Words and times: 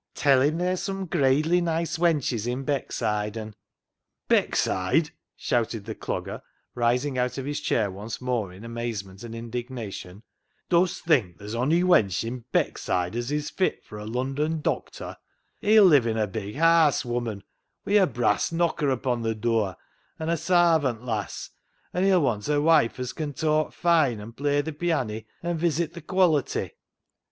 "Tell 0.15 0.41
him 0.41 0.57
theer's 0.57 0.81
sum 0.81 1.05
gradely 1.07 1.61
nice 1.61 1.99
wenches 1.99 2.47
i' 2.47 2.55
Beckside, 2.63 3.37
an' 3.37 3.53
"—"Beckside 4.31 5.11
1" 5.11 5.11
shouted 5.35 5.85
the 5.85 5.93
Clogger, 5.93 6.41
rising 6.73 7.19
out 7.19 7.37
of 7.37 7.45
his 7.45 7.59
chair 7.59 7.91
once 7.91 8.19
more 8.19 8.51
in 8.51 8.63
amazement 8.63 9.21
and 9.23 9.35
indignation." 9.35 10.23
Dust 10.71 11.03
think 11.03 11.37
there's 11.37 11.53
ony 11.53 11.83
wench 11.83 12.25
i' 12.25 12.31
VAULTING 12.31 12.33
AMBITION 12.33 12.43
239 12.51 12.71
Beckside 12.71 13.15
as 13.15 13.31
is 13.31 13.49
fit 13.51 13.83
for 13.85 13.99
a 13.99 14.07
Lundon 14.07 14.61
doctor? 14.63 15.17
He'll 15.59 15.85
live 15.85 16.07
in 16.07 16.17
a 16.17 16.25
big 16.25 16.55
haase, 16.55 17.05
woman, 17.05 17.43
wi' 17.85 17.97
a 18.01 18.07
brass 18.07 18.51
knocker 18.51 18.89
upo' 18.89 19.17
th' 19.21 19.39
dur, 19.39 19.75
an' 20.17 20.29
a 20.29 20.35
sarvant 20.37 21.03
lass, 21.05 21.51
an' 21.93 22.05
he'll 22.05 22.23
want 22.23 22.49
a 22.49 22.59
wife 22.59 22.99
as 22.99 23.13
can 23.13 23.33
talk 23.33 23.71
fine 23.71 24.19
and 24.19 24.35
play 24.35 24.63
th' 24.63 24.79
pianney 24.79 25.25
and 25.43 25.59
visit 25.59 25.93
th' 25.93 26.07
quality." 26.07 26.71